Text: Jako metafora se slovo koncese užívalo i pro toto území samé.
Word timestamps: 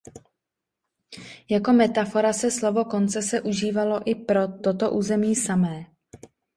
Jako 1.49 1.73
metafora 1.73 2.33
se 2.33 2.51
slovo 2.51 2.85
koncese 2.85 3.41
užívalo 3.41 4.01
i 4.05 4.15
pro 4.15 4.47
toto 4.47 4.91
území 4.91 5.35
samé. 5.35 5.85